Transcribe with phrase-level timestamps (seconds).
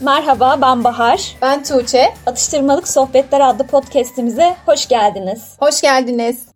[0.00, 1.36] Merhaba ben Bahar.
[1.42, 2.14] Ben Tuğçe.
[2.26, 5.56] Atıştırmalık Sohbetler adlı podcastimize hoş geldiniz.
[5.60, 6.47] Hoş geldiniz.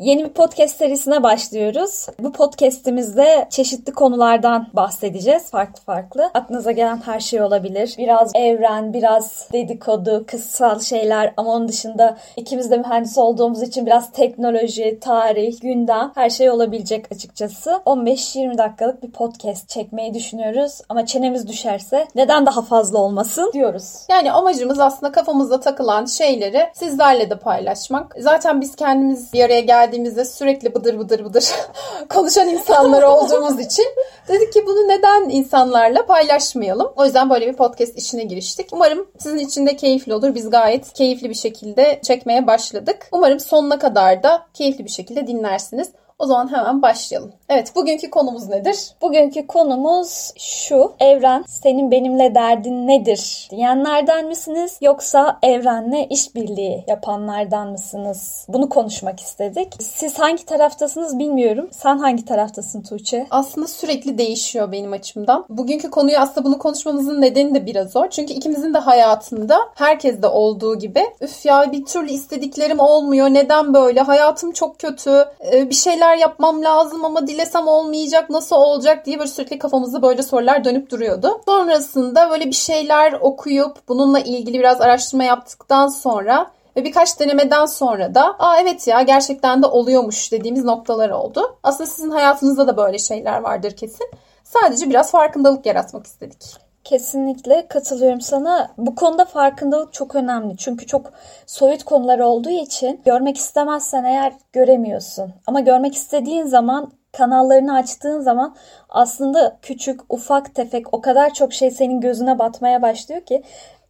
[0.00, 2.06] Yeni bir podcast serisine başlıyoruz.
[2.20, 5.50] Bu podcastimizde çeşitli konulardan bahsedeceğiz.
[5.50, 6.30] Farklı farklı.
[6.34, 7.94] Aklınıza gelen her şey olabilir.
[7.98, 14.12] Biraz evren, biraz dedikodu, kıssal şeyler ama onun dışında ikimiz de mühendis olduğumuz için biraz
[14.12, 17.70] teknoloji, tarih, gündem her şey olabilecek açıkçası.
[17.86, 24.06] 15-20 dakikalık bir podcast çekmeyi düşünüyoruz ama çenemiz düşerse neden daha fazla olmasın diyoruz.
[24.10, 28.14] Yani amacımız aslında kafamızda takılan şeyleri sizlerle de paylaşmak.
[28.18, 31.44] Zaten biz kendimiz bir araya geldik geldiğimizde sürekli bıdır bıdır bıdır
[32.08, 33.86] konuşan insanlar olduğumuz için
[34.28, 36.92] dedik ki bunu neden insanlarla paylaşmayalım.
[36.96, 38.68] O yüzden böyle bir podcast işine giriştik.
[38.72, 40.34] Umarım sizin için de keyifli olur.
[40.34, 43.08] Biz gayet keyifli bir şekilde çekmeye başladık.
[43.12, 45.88] Umarım sonuna kadar da keyifli bir şekilde dinlersiniz.
[46.20, 47.32] O zaman hemen başlayalım.
[47.48, 48.76] Evet bugünkü konumuz nedir?
[49.02, 50.92] Bugünkü konumuz şu.
[51.00, 53.48] Evren senin benimle derdin nedir?
[53.50, 54.78] Diyenlerden misiniz?
[54.80, 58.46] Yoksa evrenle işbirliği yapanlardan mısınız?
[58.48, 59.72] Bunu konuşmak istedik.
[59.82, 61.68] Siz hangi taraftasınız bilmiyorum.
[61.72, 63.26] Sen hangi taraftasın Tuğçe?
[63.30, 65.44] Aslında sürekli değişiyor benim açımdan.
[65.48, 68.10] Bugünkü konuyu aslında bunu konuşmamızın nedeni de biraz zor.
[68.10, 73.26] Çünkü ikimizin de hayatında herkes de olduğu gibi üf ya bir türlü istediklerim olmuyor.
[73.26, 74.00] Neden böyle?
[74.00, 75.24] Hayatım çok kötü.
[75.52, 80.02] Ee, bir şeyler şeyler yapmam lazım ama dilesem olmayacak nasıl olacak diye böyle sürekli kafamızda
[80.02, 81.40] böyle sorular dönüp duruyordu.
[81.44, 88.14] Sonrasında böyle bir şeyler okuyup bununla ilgili biraz araştırma yaptıktan sonra ve birkaç denemeden sonra
[88.14, 91.58] da aa evet ya gerçekten de oluyormuş dediğimiz noktalar oldu.
[91.62, 94.10] Aslında sizin hayatınızda da böyle şeyler vardır kesin.
[94.44, 96.69] Sadece biraz farkındalık yaratmak istedik.
[96.84, 98.68] Kesinlikle katılıyorum sana.
[98.78, 100.56] Bu konuda farkındalık çok önemli.
[100.56, 101.12] Çünkü çok
[101.46, 105.32] soyut konular olduğu için görmek istemezsen eğer göremiyorsun.
[105.46, 108.56] Ama görmek istediğin zaman kanallarını açtığın zaman
[108.88, 113.42] aslında küçük, ufak, tefek o kadar çok şey senin gözüne batmaya başlıyor ki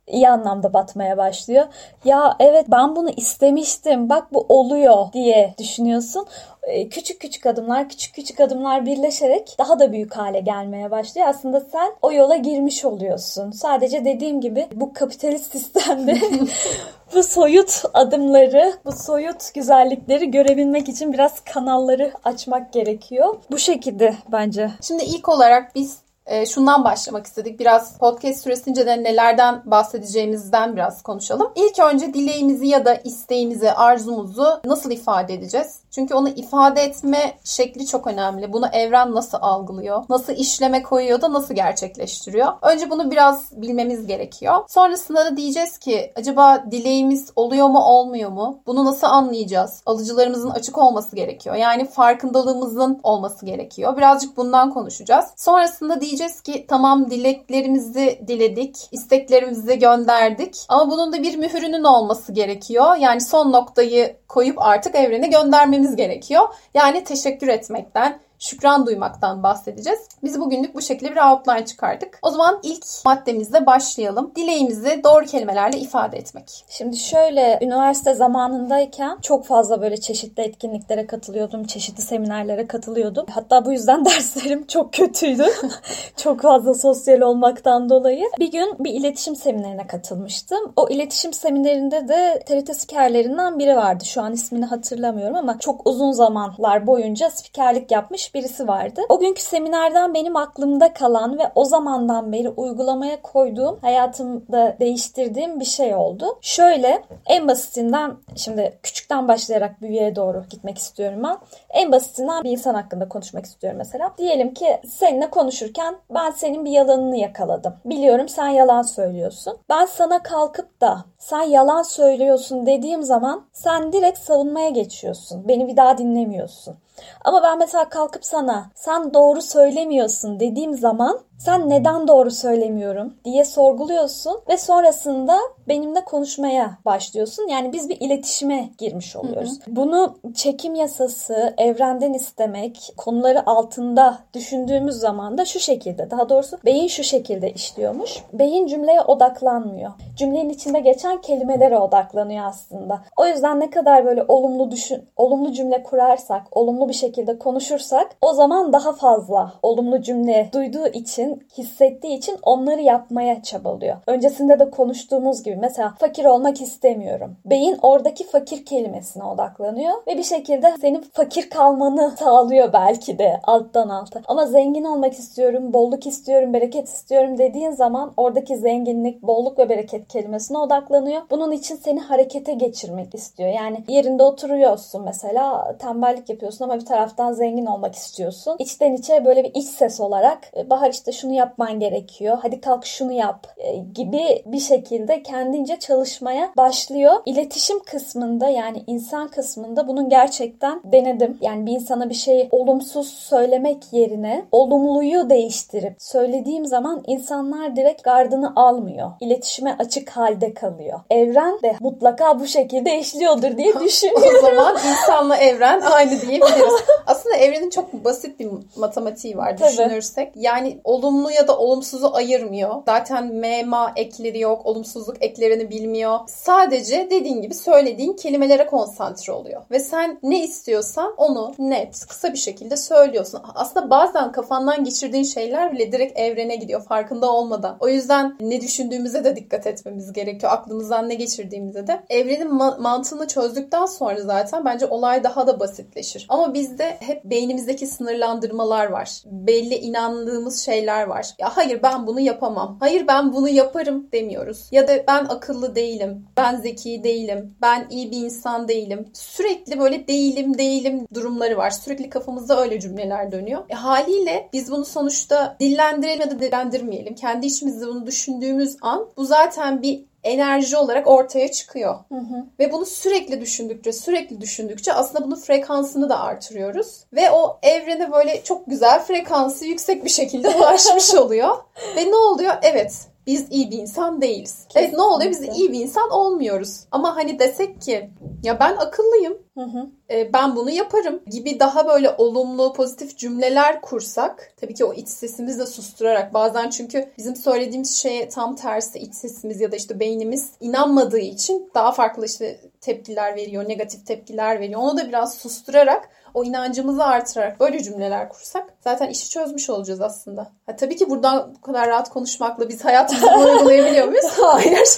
[0.06, 1.66] iyi anlamda batmaya başlıyor.
[2.04, 6.26] Ya evet ben bunu istemiştim bak bu oluyor diye düşünüyorsun.
[6.62, 11.28] E, küçük küçük adımlar, küçük küçük adımlar birleşerek daha da büyük hale gelmeye başlıyor.
[11.28, 13.50] Aslında sen o yola girmiş oluyorsun.
[13.50, 16.18] Sadece dediğim gibi bu kapitalist sistemde
[17.14, 23.36] bu soyut adımları, bu soyut güzellikleri görebilmek için biraz kanalları açmak gerekiyor.
[23.50, 24.70] Bu şekilde bence.
[24.82, 25.98] Şimdi ilk olarak biz
[26.30, 27.60] e, şundan başlamak istedik.
[27.60, 31.52] Biraz podcast süresince de nelerden bahsedeceğimizden biraz konuşalım.
[31.54, 35.80] İlk önce dileğimizi ya da isteğimizi, arzumuzu nasıl ifade edeceğiz?
[35.90, 38.52] Çünkü onu ifade etme şekli çok önemli.
[38.52, 40.04] Bunu evren nasıl algılıyor?
[40.08, 42.52] Nasıl işleme koyuyor da nasıl gerçekleştiriyor?
[42.62, 44.54] Önce bunu biraz bilmemiz gerekiyor.
[44.68, 48.62] Sonrasında da diyeceğiz ki acaba dileğimiz oluyor mu olmuyor mu?
[48.66, 49.82] Bunu nasıl anlayacağız?
[49.86, 51.56] Alıcılarımızın açık olması gerekiyor.
[51.56, 53.96] Yani farkındalığımızın olması gerekiyor.
[53.96, 55.26] Birazcık bundan konuşacağız.
[55.36, 62.96] Sonrasında diyeceğiz ki tamam dileklerimizi diledik, isteklerimizi gönderdik ama bunun da bir mühürünün olması gerekiyor.
[62.96, 66.48] Yani son noktayı koyup artık evrene göndermemiz gerekiyor.
[66.74, 70.00] Yani teşekkür etmekten, şükran duymaktan bahsedeceğiz.
[70.24, 72.18] Biz bugünlük bu şekilde bir outline çıkardık.
[72.22, 74.32] O zaman ilk maddemizle başlayalım.
[74.36, 76.64] Dileğimizi doğru kelimelerle ifade etmek.
[76.68, 81.64] Şimdi şöyle üniversite zamanındayken çok fazla böyle çeşitli etkinliklere katılıyordum.
[81.64, 83.26] Çeşitli seminerlere katılıyordum.
[83.34, 85.46] Hatta bu yüzden derslerim çok kötüydü.
[86.16, 88.24] çok fazla sosyal olmaktan dolayı.
[88.38, 90.72] Bir gün bir iletişim seminerine katılmıştım.
[90.76, 94.04] O iletişim seminerinde de TRT spikerlerinden biri vardı.
[94.04, 99.00] Şu an ismini hatırlamıyorum ama çok uzun zamanlar boyunca spikerlik yapmış birisi vardı.
[99.08, 105.64] O günkü seminerden benim aklımda kalan ve o zamandan beri uygulamaya koyduğum, hayatımda değiştirdiğim bir
[105.64, 106.38] şey oldu.
[106.40, 111.38] Şöyle en basitinden şimdi küçükten başlayarak büyüğe doğru gitmek istiyorum ben.
[111.70, 114.12] En basitinden bir insan hakkında konuşmak istiyorum mesela.
[114.18, 117.74] Diyelim ki seninle konuşurken ben senin bir yalanını yakaladım.
[117.84, 119.58] Biliyorum sen yalan söylüyorsun.
[119.68, 125.48] Ben sana kalkıp da sen yalan söylüyorsun dediğim zaman sen direkt savunmaya geçiyorsun.
[125.48, 126.76] Beni bir daha dinlemiyorsun.
[127.24, 133.44] Ama ben mesela kalkıp sana sen doğru söylemiyorsun dediğim zaman sen neden doğru söylemiyorum diye
[133.44, 135.38] sorguluyorsun ve sonrasında
[135.68, 137.48] benimle konuşmaya başlıyorsun.
[137.48, 139.60] Yani biz bir iletişime girmiş oluyoruz.
[139.64, 139.76] Hı hı.
[139.76, 146.88] Bunu çekim yasası, evrenden istemek, konuları altında düşündüğümüz zaman da şu şekilde, daha doğrusu beyin
[146.88, 148.18] şu şekilde işliyormuş.
[148.32, 149.90] Beyin cümleye odaklanmıyor.
[150.16, 153.00] Cümlenin içinde geçen kelimelere odaklanıyor aslında.
[153.16, 158.32] O yüzden ne kadar böyle olumlu düşün, olumlu cümle kurarsak, olumlu bir şekilde konuşursak o
[158.32, 163.96] zaman daha fazla olumlu cümle duyduğu için istediklerini hissettiği için onları yapmaya çabalıyor.
[164.06, 167.36] Öncesinde de konuştuğumuz gibi mesela fakir olmak istemiyorum.
[167.44, 173.88] Beyin oradaki fakir kelimesine odaklanıyor ve bir şekilde senin fakir kalmanı sağlıyor belki de alttan
[173.88, 174.22] alta.
[174.28, 180.08] Ama zengin olmak istiyorum, bolluk istiyorum, bereket istiyorum dediğin zaman oradaki zenginlik, bolluk ve bereket
[180.08, 181.22] kelimesine odaklanıyor.
[181.30, 183.48] Bunun için seni harekete geçirmek istiyor.
[183.48, 188.56] Yani yerinde oturuyorsun mesela tembellik yapıyorsun ama bir taraftan zengin olmak istiyorsun.
[188.58, 192.38] İçten içe böyle bir iç ses olarak e, Bahar işte şunu yapman gerekiyor.
[192.42, 197.12] Hadi kalk şunu yap e, gibi bir şekilde kendince çalışmaya başlıyor.
[197.26, 201.38] İletişim kısmında yani insan kısmında bunun gerçekten denedim.
[201.40, 208.52] Yani bir insana bir şeyi olumsuz söylemek yerine olumluyu değiştirip söylediğim zaman insanlar direkt gardını
[208.56, 209.10] almıyor.
[209.20, 211.00] İletişime açık halde kalıyor.
[211.10, 214.22] Evren de mutlaka bu şekilde işliyordur diye düşünüyorum.
[214.38, 216.74] o zaman insanla evren aynı diyebiliriz.
[217.06, 219.68] Aslında evrenin çok basit bir matematiği var Tabii.
[219.72, 220.32] düşünürsek.
[220.36, 220.78] Yani
[221.10, 222.82] olumlu ya da olumsuzu ayırmıyor.
[222.86, 224.66] Zaten mema ekleri yok.
[224.66, 226.18] Olumsuzluk eklerini bilmiyor.
[226.26, 229.62] Sadece dediğin gibi söylediğin kelimelere konsantre oluyor.
[229.70, 233.40] Ve sen ne istiyorsan onu net, kısa bir şekilde söylüyorsun.
[233.54, 237.76] Aslında bazen kafandan geçirdiğin şeyler bile direkt evrene gidiyor farkında olmadan.
[237.80, 240.52] O yüzden ne düşündüğümüze de dikkat etmemiz gerekiyor.
[240.52, 242.00] Aklımızdan ne geçirdiğimize de.
[242.10, 246.26] Evrenin ma- mantığını çözdükten sonra zaten bence olay daha da basitleşir.
[246.28, 249.10] Ama bizde hep beynimizdeki sınırlandırmalar var.
[249.26, 251.26] Belli inandığımız şeyler var.
[251.38, 252.76] Ya hayır ben bunu yapamam.
[252.80, 254.68] Hayır ben bunu yaparım demiyoruz.
[254.72, 256.26] Ya da ben akıllı değilim.
[256.36, 257.54] Ben zeki değilim.
[257.62, 259.08] Ben iyi bir insan değilim.
[259.12, 261.70] Sürekli böyle değilim değilim durumları var.
[261.70, 263.64] Sürekli kafamızda öyle cümleler dönüyor.
[263.68, 267.14] E, haliyle biz bunu sonuçta dillendirelim ya da dillendirmeyelim.
[267.14, 271.94] Kendi içimizde bunu düşündüğümüz an bu zaten bir enerji olarak ortaya çıkıyor.
[272.08, 272.46] Hı hı.
[272.58, 277.04] Ve bunu sürekli düşündükçe, sürekli düşündükçe aslında bunun frekansını da artırıyoruz.
[277.12, 281.56] Ve o evrene böyle çok güzel frekansı yüksek bir şekilde ulaşmış oluyor.
[281.96, 282.54] Ve ne oluyor?
[282.62, 282.92] Evet
[283.26, 284.64] biz iyi bir insan değiliz.
[284.68, 284.80] Kesinlikle.
[284.80, 285.30] Evet ne oluyor?
[285.30, 286.80] Biz iyi bir insan olmuyoruz.
[286.90, 288.10] Ama hani desek ki
[288.42, 289.38] ya ben akıllıyım.
[289.64, 289.90] Hı.
[290.10, 295.08] E, ben bunu yaparım gibi daha böyle olumlu, pozitif cümleler kursak tabii ki o iç
[295.08, 300.00] sesimizi de susturarak bazen çünkü bizim söylediğimiz şeye tam tersi iç sesimiz ya da işte
[300.00, 304.80] beynimiz inanmadığı için daha farklı işte tepkiler veriyor, negatif tepkiler veriyor.
[304.82, 310.46] Onu da biraz susturarak o inancımızı artırarak böyle cümleler kursak zaten işi çözmüş olacağız aslında.
[310.66, 314.24] Ha, tabii ki buradan bu kadar rahat konuşmakla biz hayatımızda uygulayabiliyor muyuz?
[314.42, 314.88] Hayır.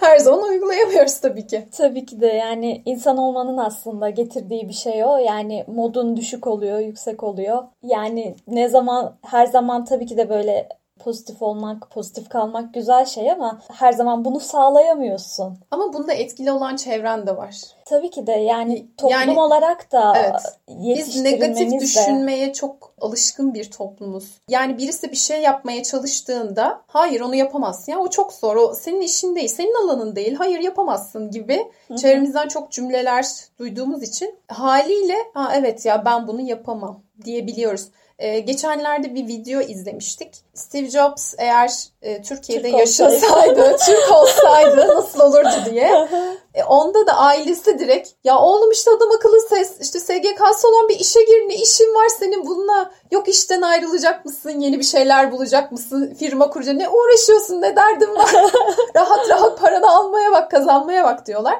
[0.00, 1.68] Her zaman uygulayamıyoruz tabii ki.
[1.76, 5.16] Tabii ki de yani insan olmanın aslında getirdiği bir şey o.
[5.16, 7.62] Yani modun düşük oluyor, yüksek oluyor.
[7.82, 10.68] Yani ne zaman her zaman tabii ki de böyle
[11.04, 15.58] pozitif olmak, pozitif kalmak güzel şey ama her zaman bunu sağlayamıyorsun.
[15.70, 17.56] Ama bunda etkili olan çevren de var.
[17.84, 22.52] Tabii ki de yani toplum yani, olarak da evet, Biz negatif düşünmeye de.
[22.52, 24.40] çok alışkın bir toplumuz.
[24.48, 29.00] Yani birisi bir şey yapmaya çalıştığında hayır onu yapamazsın ya o çok zor o senin
[29.00, 31.98] işin değil senin alanın değil hayır yapamazsın gibi Hı-hı.
[31.98, 33.26] çevremizden çok cümleler
[33.58, 37.88] duyduğumuz için haliyle ha evet ya ben bunu yapamam diyebiliyoruz.
[38.22, 40.34] Ee, geçenlerde bir video izlemiştik.
[40.54, 41.72] Steve Jobs eğer
[42.02, 46.08] e, Türkiye'de Türk yaşasaydı, Türk olsaydı nasıl olurdu diye.
[46.54, 51.00] E, onda da ailesi direkt ya oğlum işte adam akıllı ses işte SGK'sı olan bir
[51.00, 55.72] işe gir ne işin var senin bununla yok işten ayrılacak mısın yeni bir şeyler bulacak
[55.72, 58.34] mısın firma kuracak ne uğraşıyorsun ne derdin var
[58.96, 61.58] rahat rahat paranı almaya bak kazanmaya bak diyorlar.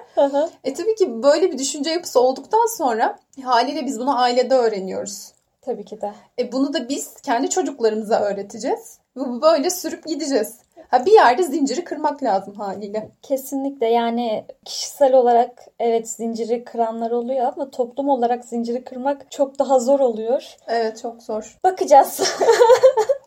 [0.64, 5.32] e tabii ki böyle bir düşünce yapısı olduktan sonra haliyle biz bunu ailede öğreniyoruz.
[5.62, 6.12] Tabii ki de.
[6.38, 8.98] E bunu da biz kendi çocuklarımıza öğreteceğiz.
[9.16, 10.58] Ve böyle sürüp gideceğiz.
[10.88, 13.10] Ha bir yerde zinciri kırmak lazım haliyle.
[13.22, 19.78] Kesinlikle yani kişisel olarak evet zinciri kıranlar oluyor ama toplum olarak zinciri kırmak çok daha
[19.78, 20.56] zor oluyor.
[20.66, 21.58] Evet çok zor.
[21.64, 22.20] Bakacağız.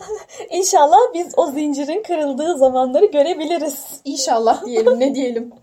[0.50, 4.00] İnşallah biz o zincirin kırıldığı zamanları görebiliriz.
[4.04, 5.52] İnşallah diyelim ne diyelim.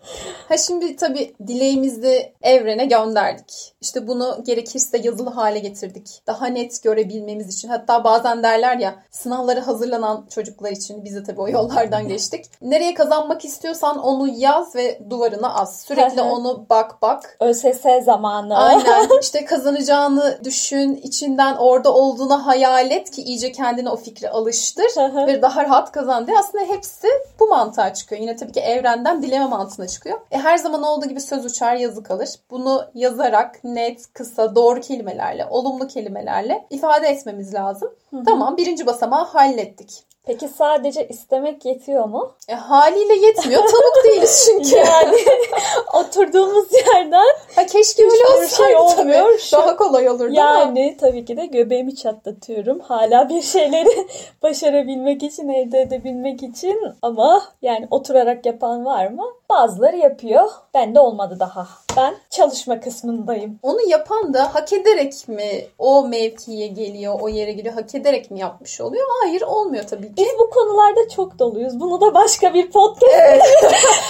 [0.49, 3.73] Ha şimdi tabii dileğimizi evrene gönderdik.
[3.81, 6.21] İşte bunu gerekirse yazılı hale getirdik.
[6.27, 7.69] Daha net görebilmemiz için.
[7.69, 12.45] Hatta bazen derler ya sınavlara hazırlanan çocuklar için biz de tabii o yollardan geçtik.
[12.61, 15.85] Nereye kazanmak istiyorsan onu yaz ve duvarına as.
[15.85, 17.37] Sürekli onu bak bak.
[17.39, 18.57] ÖSS zamanı.
[18.57, 19.09] Aynen.
[19.21, 20.95] İşte kazanacağını düşün.
[21.03, 26.27] içinden orada olduğunu hayal et ki iyice kendine o fikri alıştır ve daha rahat kazan
[26.27, 26.37] diye.
[26.37, 27.07] Aslında hepsi
[27.39, 28.21] bu mantığa çıkıyor.
[28.21, 30.19] Yine tabii ki evrenden dileme mantığına çıkıyor.
[30.31, 32.29] E, her zaman olduğu gibi söz uçar yazı kalır.
[32.51, 37.89] Bunu yazarak net, kısa, doğru kelimelerle, olumlu kelimelerle ifade etmemiz lazım.
[38.09, 38.23] Hı hı.
[38.23, 40.03] Tamam birinci basamağı hallettik.
[40.25, 42.35] Peki sadece istemek yetiyor mu?
[42.47, 43.61] E, haliyle yetmiyor.
[43.61, 44.75] Tavuk değiliz çünkü.
[44.85, 45.17] Yani
[45.93, 49.39] oturduğumuz yerden ha, keşke öyle olsaydı şey olmuyor.
[49.51, 49.61] tabii.
[49.61, 50.59] Daha kolay olurdu ama.
[50.59, 52.79] yani tabii ki de göbeğimi çatlatıyorum.
[52.79, 54.07] Hala bir şeyleri
[54.43, 59.23] başarabilmek için, elde edebilmek için ama yani oturarak yapan var mı?
[59.49, 60.49] Bazıları yapıyor.
[60.73, 61.67] Ben de olmadı daha.
[61.97, 63.59] Ben çalışma kısmındayım.
[63.63, 68.39] Onu yapan da hak ederek mi o mevkiye geliyor, o yere geliyor, hak ederek mi
[68.39, 69.05] yapmış oluyor?
[69.23, 70.13] Hayır olmuyor tabii ki.
[70.17, 71.79] Biz bu konularda çok doluyuz.
[71.79, 73.41] Bunu da başka bir podcast Evet.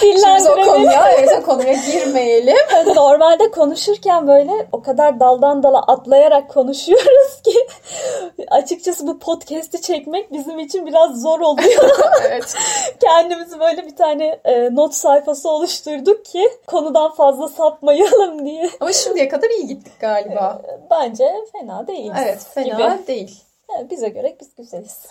[0.00, 2.56] Şimdi o konuya, evet, o konuya girmeyelim.
[2.96, 7.66] Normalde konuşurken böyle o kadar daldan dala atlayarak konuşuyoruz ki
[8.50, 11.90] açıkçası bu podcast'i çekmek bizim için biraz zor oluyor.
[12.26, 12.54] evet.
[13.00, 18.70] Kendimizi böyle bir tane e, not sayfası oluşturduk ki konudan fazla sapmayalım diye.
[18.80, 20.62] Ama şimdiye kadar iyi gittik galiba.
[20.90, 22.12] Bence fena değil.
[22.22, 23.40] Evet, fena değil.
[23.70, 24.98] Yani bize göre biz güzeliz.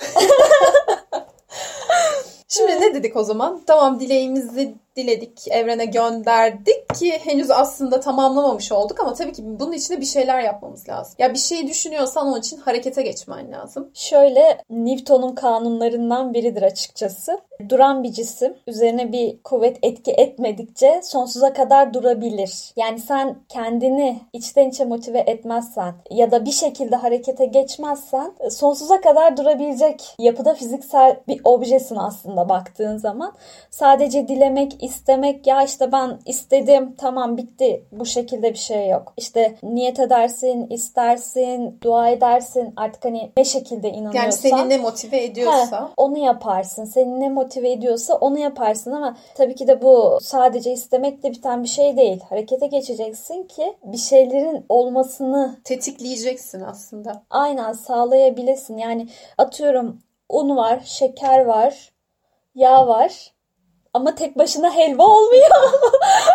[2.47, 3.61] Şimdi ne dedik o zaman?
[3.67, 9.93] Tamam dileğimizi diledik, evrene gönderdik ki henüz aslında tamamlamamış olduk ama tabii ki bunun için
[9.93, 11.15] de bir şeyler yapmamız lazım.
[11.19, 13.89] Ya bir şeyi düşünüyorsan onun için harekete geçmen lazım.
[13.93, 17.41] Şöyle Newton'un kanunlarından biridir açıkçası.
[17.69, 22.73] Duran bir cisim üzerine bir kuvvet etki etmedikçe sonsuza kadar durabilir.
[22.75, 29.37] Yani sen kendini içten içe motive etmezsen ya da bir şekilde harekete geçmezsen sonsuza kadar
[29.37, 33.33] durabilecek yapıda fiziksel bir objesin aslında baktığın zaman.
[33.69, 39.13] Sadece dilemek, istemek ya işte ben istedim tamam bitti bu şekilde bir şey yok.
[39.17, 44.21] İşte niyet edersin, istersin, dua edersin artık hani ne şekilde inanıyorsan.
[44.21, 45.81] Yani seni ne motive ediyorsa.
[45.85, 46.85] Heh, onu yaparsın.
[46.85, 51.67] Seni ne motive ediyorsa onu yaparsın ama tabii ki de bu sadece istemekle biten bir
[51.67, 52.21] şey değil.
[52.29, 57.23] Harekete geçeceksin ki bir şeylerin olmasını Tetikleyeceksin aslında.
[57.29, 58.77] aynen sağlayabilesin.
[58.77, 59.99] Yani atıyorum
[60.29, 61.91] un var, şeker var,
[62.55, 63.34] yağ var.
[63.95, 65.49] Ama tek başına helva olmuyor.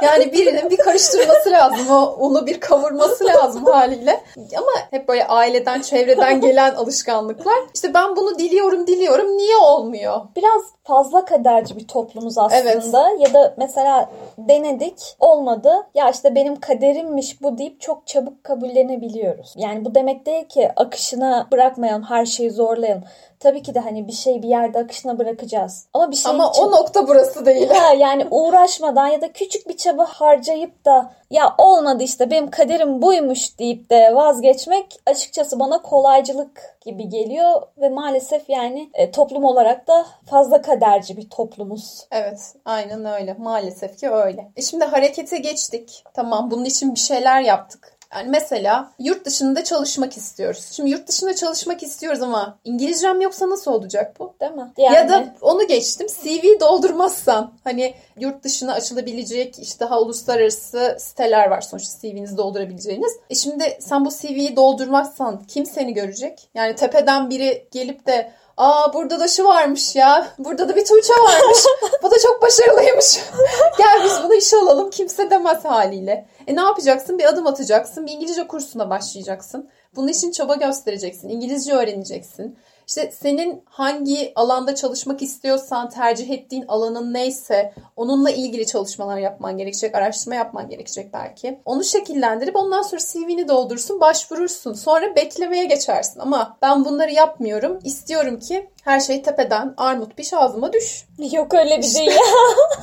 [0.02, 1.90] Yani birinin bir karıştırması lazım.
[1.90, 4.20] O unu bir kavurması lazım haliyle.
[4.58, 7.54] Ama hep böyle aileden, çevreden gelen alışkanlıklar.
[7.74, 9.36] İşte ben bunu diliyorum, diliyorum.
[9.36, 10.20] Niye olmuyor?
[10.36, 13.10] Biraz fazla kaderci bir toplumuz aslında.
[13.18, 15.72] Ya da mesela denedik olmadı.
[15.94, 19.54] Ya işte benim kaderimmiş bu deyip çok çabuk kabullenebiliyoruz.
[19.56, 23.04] Yani bu demek değil ki akışına bırakmayalım, her şeyi zorlayalım.
[23.40, 25.86] Tabii ki de hani bir şey bir yerde akışına bırakacağız.
[25.94, 26.62] Ama bir şey Ama için...
[26.62, 27.68] o nokta burası değil.
[27.68, 33.02] Ha, yani uğraşmadan ya da küçük bir çaba harcayıp da ya olmadı işte benim kaderim
[33.02, 39.88] buymuş deyip de vazgeçmek açıkçası bana kolaycılık gibi geliyor ve maalesef yani e, toplum olarak
[39.88, 42.06] da fazla kaderci bir toplumuz.
[42.10, 43.34] Evet, aynen öyle.
[43.38, 44.50] Maalesef ki öyle.
[44.56, 46.04] E şimdi harekete geçtik.
[46.14, 47.99] Tamam, bunun için bir şeyler yaptık.
[48.14, 50.68] Yani mesela yurt dışında çalışmak istiyoruz.
[50.72, 54.34] Şimdi yurt dışında çalışmak istiyoruz ama İngilizcem yoksa nasıl olacak bu?
[54.40, 54.72] Değil mi?
[54.94, 61.60] Ya da onu geçtim CV doldurmazsan hani yurt dışına açılabilecek işte daha uluslararası siteler var
[61.60, 63.12] sonuçta CV'nizi doldurabileceğiniz.
[63.30, 66.48] E şimdi sen bu CV'yi doldurmazsan kim seni görecek?
[66.54, 70.28] Yani tepeden biri gelip de Aa burada da şu varmış ya.
[70.38, 71.58] Burada da bir Tuğçe varmış.
[72.02, 73.18] Bu da çok başarılıymış.
[73.78, 74.90] Gel biz bunu işe alalım.
[74.90, 76.28] Kimse demez haliyle.
[76.46, 77.18] E ne yapacaksın?
[77.18, 78.06] Bir adım atacaksın.
[78.06, 79.70] Bir İngilizce kursuna başlayacaksın.
[79.96, 81.28] Bunun için çaba göstereceksin.
[81.28, 82.58] İngilizce öğreneceksin.
[82.90, 89.94] İşte senin hangi alanda çalışmak istiyorsan, tercih ettiğin alanın neyse onunla ilgili çalışmalar yapman gerekecek,
[89.94, 91.60] araştırma yapman gerekecek belki.
[91.64, 94.72] Onu şekillendirip ondan sonra CV'ni doldursun, başvurursun.
[94.72, 96.20] Sonra beklemeye geçersin.
[96.20, 97.78] Ama ben bunları yapmıyorum.
[97.84, 101.06] İstiyorum ki her şey tepeden armut piş ağzıma düş.
[101.32, 102.20] Yok öyle bir dünya.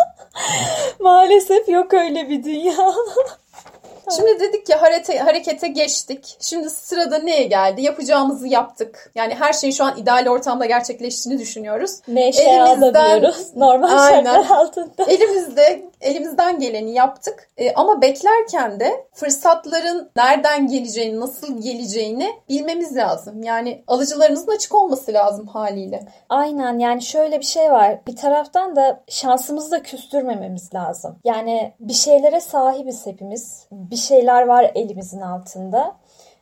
[1.00, 2.76] Maalesef yok öyle bir dünya.
[4.16, 6.38] Şimdi dedik ki harete, harekete geçtik.
[6.40, 7.82] Şimdi sırada neye geldi?
[7.82, 9.12] Yapacağımızı yaptık.
[9.16, 11.92] Yani her şeyin şu an ideal ortamda gerçekleştiğini düşünüyoruz.
[12.08, 13.56] Neşe alabiliyoruz.
[13.56, 14.34] Normal Aynen.
[14.34, 15.04] şartlar altında.
[15.08, 17.50] Elimizde elimizden geleni yaptık.
[17.58, 23.44] E, ama beklerken de fırsatların nereden geleceğini, nasıl geleceğini bilmemiz lazım.
[23.44, 26.08] Yani alıcılarımızın açık olması lazım haliyle.
[26.30, 28.00] Aynen yani şöyle bir şey var.
[28.08, 31.20] Bir taraftan da şansımızı da küstürmememiz lazım.
[31.24, 33.68] Yani bir şeylere sahibiz hepimiz.
[33.72, 35.96] Bir şeyler var elimizin altında.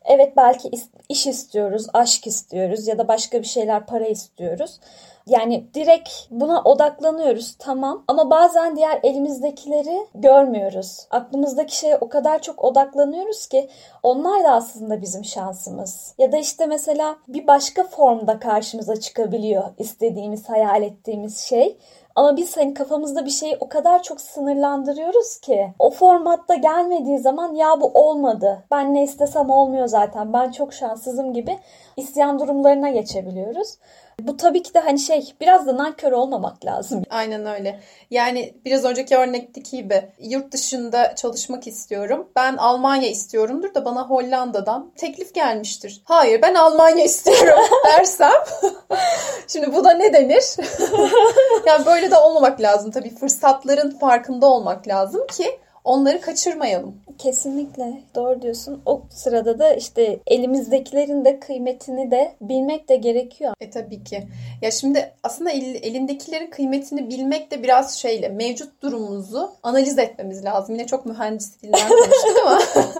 [0.04, 0.70] Evet belki
[1.08, 4.80] iş istiyoruz, aşk istiyoruz ya da başka bir şeyler para istiyoruz.
[5.28, 11.06] Yani direkt buna odaklanıyoruz tamam ama bazen diğer elimizdekileri görmüyoruz.
[11.10, 13.68] Aklımızdaki şeye o kadar çok odaklanıyoruz ki
[14.02, 16.14] onlar da aslında bizim şansımız.
[16.18, 21.78] Ya da işte mesela bir başka formda karşımıza çıkabiliyor istediğimiz, hayal ettiğimiz şey.
[22.14, 27.54] Ama biz hani kafamızda bir şeyi o kadar çok sınırlandırıyoruz ki o formatta gelmediği zaman
[27.54, 28.64] ya bu olmadı.
[28.70, 30.32] Ben ne istesem olmuyor zaten.
[30.32, 31.58] Ben çok şanssızım gibi
[31.96, 33.78] isyan durumlarına geçebiliyoruz.
[34.20, 37.02] Bu tabii ki de hani şey biraz da nankör olmamak lazım.
[37.10, 37.80] Aynen öyle.
[38.10, 42.28] Yani biraz önceki örnekteki gibi yurt dışında çalışmak istiyorum.
[42.36, 46.02] Ben Almanya istiyorumdur da bana Hollanda'dan teklif gelmiştir.
[46.04, 48.32] Hayır ben Almanya istiyorum dersem
[49.48, 50.44] şimdi bu da ne denir?
[51.66, 56.94] yani böyle de olmamak lazım tabii fırsatların farkında olmak lazım ki onları kaçırmayalım.
[57.18, 58.82] Kesinlikle doğru diyorsun.
[58.86, 63.54] O sırada da işte elimizdekilerin de kıymetini de bilmek de gerekiyor.
[63.60, 64.28] E tabii ki.
[64.62, 70.74] Ya şimdi aslında el, elindekilerin kıymetini bilmek de biraz şeyle mevcut durumumuzu analiz etmemiz lazım.
[70.74, 72.60] Yine çok mühendis dilinden konuştuk ama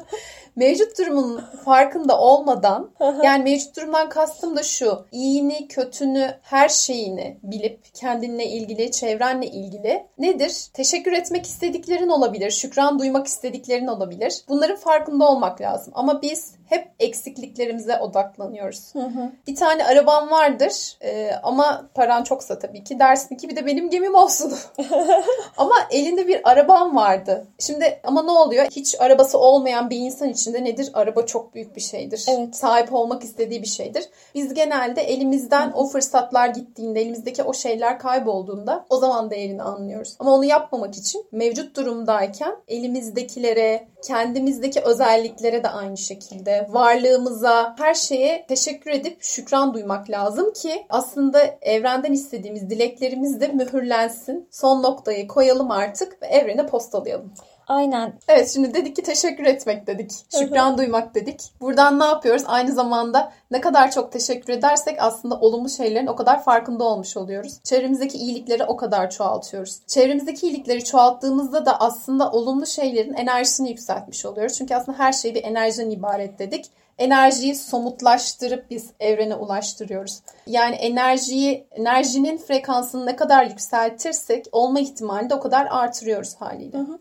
[0.56, 2.90] mevcut durumun farkında olmadan
[3.22, 10.06] yani mevcut durumdan kastım da şu iyini, kötünü, her şeyini bilip kendinle ilgili, çevrenle ilgili
[10.18, 10.66] nedir?
[10.75, 14.44] Teşekkür etmek istediklerin olabilir, şükran duymak istediklerin olabilir.
[14.48, 15.92] Bunların farkında olmak lazım.
[15.96, 18.94] Ama biz hep eksikliklerimize odaklanıyoruz.
[18.94, 19.30] Hı hı.
[19.46, 23.90] Bir tane araban vardır e, ama paran çoksa tabii ki dersin ki bir de benim
[23.90, 24.52] gemim olsun.
[25.56, 27.46] ama elinde bir araban vardı.
[27.58, 28.66] Şimdi ama ne oluyor?
[28.70, 30.90] Hiç arabası olmayan bir insan içinde nedir?
[30.94, 32.25] Araba çok büyük bir şeydir.
[32.28, 32.56] Evet.
[32.56, 34.08] Sahip olmak istediği bir şeydir.
[34.35, 40.16] Biz genelde elimizden o fırsatlar gittiğinde, elimizdeki o şeyler kaybolduğunda o zaman değerini anlıyoruz.
[40.18, 48.46] Ama onu yapmamak için mevcut durumdayken elimizdekilere, kendimizdeki özelliklere de aynı şekilde varlığımıza, her şeye
[48.46, 54.48] teşekkür edip şükran duymak lazım ki aslında evrenden istediğimiz dileklerimiz de mühürlensin.
[54.50, 57.34] Son noktayı koyalım artık ve evrene postalayalım.
[57.66, 58.12] Aynen.
[58.28, 60.11] Evet şimdi dedik ki teşekkür etmek dedik.
[60.38, 61.40] Şükran duymak dedik.
[61.61, 62.42] Buradan ne yapıyoruz?
[62.46, 67.62] Aynı zamanda ne kadar çok teşekkür edersek aslında olumlu şeylerin o kadar farkında olmuş oluyoruz.
[67.64, 69.80] Çevremizdeki iyilikleri o kadar çoğaltıyoruz.
[69.87, 74.58] Çevremizdeki iyilikleri çoğalttığımızda da aslında olumlu şeylerin enerjisini yükseltmiş oluyoruz.
[74.58, 76.64] Çünkü aslında her şey bir enerjiden ibaret dedik
[76.99, 80.20] enerjiyi somutlaştırıp biz evrene ulaştırıyoruz.
[80.46, 86.78] Yani enerjiyi, enerjinin frekansını ne kadar yükseltirsek olma ihtimali de o kadar artırıyoruz haliyle.
[86.78, 86.99] Hı hı.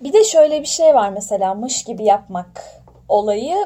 [0.00, 2.64] Bir de şöyle bir şey var mesela mış gibi yapmak
[3.08, 3.56] olayı.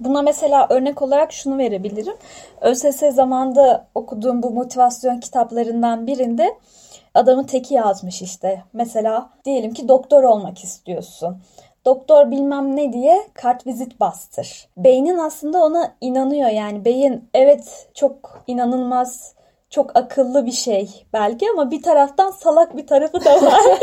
[0.00, 2.16] Buna mesela örnek olarak şunu verebilirim.
[2.60, 6.58] ÖSS zamanında okuduğum bu motivasyon kitaplarından birinde
[7.14, 8.62] adamın teki yazmış işte.
[8.72, 11.36] Mesela diyelim ki doktor olmak istiyorsun.
[11.84, 14.68] Doktor bilmem ne diye kart vizit bastır.
[14.76, 19.34] Beynin aslında ona inanıyor yani beyin evet çok inanılmaz
[19.72, 23.60] çok akıllı bir şey belki ama bir taraftan salak bir tarafı da var.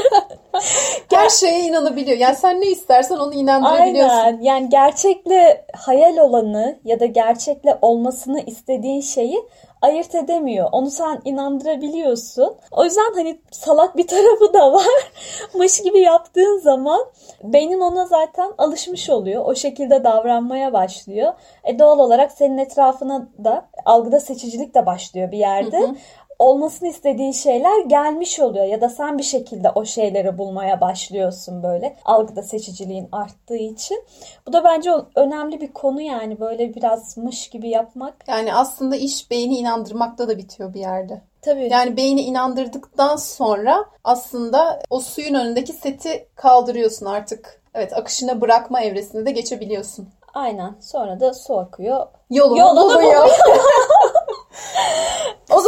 [1.14, 2.18] Her şeye inanabiliyor.
[2.18, 4.16] Yani sen ne istersen onu inandırabiliyorsun.
[4.16, 4.42] Aynen.
[4.42, 9.40] Yani gerçekle hayal olanı ya da gerçekle olmasını istediğin şeyi
[9.82, 10.70] ayırt edemiyor.
[10.72, 12.56] Onu sen inandırabiliyorsun.
[12.72, 15.12] O yüzden hani salak bir tarafı da var.
[15.54, 17.00] Mış gibi yaptığın zaman
[17.44, 19.46] beynin ona zaten alışmış oluyor.
[19.46, 21.34] O şekilde davranmaya başlıyor.
[21.64, 25.80] E doğal olarak senin etrafına da algıda seçicilik de başlıyor bir yerde.
[25.80, 25.96] Hı hı
[26.40, 31.96] olmasını istediğin şeyler gelmiş oluyor ya da sen bir şekilde o şeyleri bulmaya başlıyorsun böyle
[32.06, 34.04] algıda seçiciliğin arttığı için.
[34.48, 38.16] Bu da bence önemli bir konu yani böyle biraz mış gibi yapmak.
[38.28, 41.22] Yani aslında iş beyni inandırmakta da bitiyor bir yerde.
[41.42, 41.70] Tabii.
[41.72, 47.62] Yani beyni inandırdıktan sonra aslında o suyun önündeki seti kaldırıyorsun artık.
[47.74, 50.10] Evet akışına bırakma evresine de geçebiliyorsun.
[50.34, 50.76] Aynen.
[50.82, 52.08] Sonra da su akıyor.
[52.30, 53.26] Yolunu, Yolunu buluyor.
[53.26, 53.28] o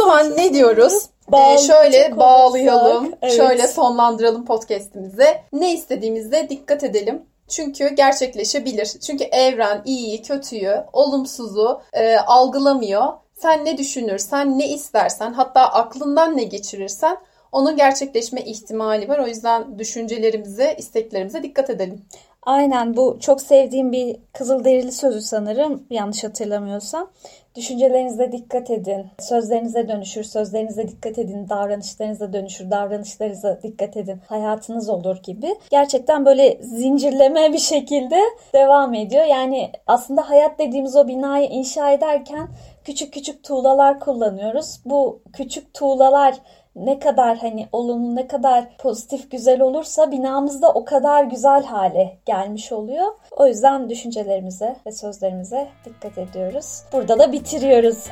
[0.04, 1.06] zaman ne diyoruz?
[1.28, 3.14] Bağlı, ee, şöyle bağlayalım.
[3.22, 3.36] Evet.
[3.36, 5.26] Şöyle sonlandıralım podcast'imizi.
[5.52, 7.22] Ne istediğimizde dikkat edelim.
[7.48, 8.86] Çünkü gerçekleşebilir.
[8.86, 13.12] Çünkü evren iyiyi, kötüyü, olumsuzu e, algılamıyor.
[13.34, 17.16] Sen ne düşünürsen, ne istersen, hatta aklından ne geçirirsen
[17.52, 19.18] onun gerçekleşme ihtimali var.
[19.18, 22.04] O yüzden düşüncelerimize, isteklerimize dikkat edelim.
[22.42, 27.10] Aynen bu çok sevdiğim bir Kızılderili sözü sanırım yanlış hatırlamıyorsam.
[27.54, 29.06] Düşüncelerinize dikkat edin.
[29.18, 31.48] Sözlerinize dönüşür, sözlerinize dikkat edin.
[31.48, 34.20] Davranışlarınıza dönüşür, davranışlarınıza dikkat edin.
[34.28, 35.54] Hayatınız olur gibi.
[35.70, 38.20] Gerçekten böyle zincirleme bir şekilde
[38.52, 39.24] devam ediyor.
[39.24, 42.48] Yani aslında hayat dediğimiz o binayı inşa ederken
[42.84, 44.80] küçük küçük tuğlalar kullanıyoruz.
[44.84, 46.34] Bu küçük tuğlalar
[46.76, 52.18] ne kadar hani olumlu ne kadar pozitif güzel olursa binamız da o kadar güzel hale
[52.26, 53.06] gelmiş oluyor.
[53.30, 56.82] O yüzden düşüncelerimize ve sözlerimize dikkat ediyoruz.
[56.92, 58.04] Burada da bitiriyoruz.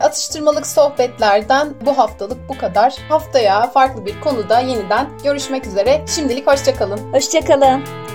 [0.00, 2.96] Atıştırmalık sohbetlerden bu haftalık bu kadar.
[3.08, 6.04] Haftaya farklı bir konuda yeniden görüşmek üzere.
[6.06, 7.12] Şimdilik hoşçakalın.
[7.12, 8.07] Hoşçakalın.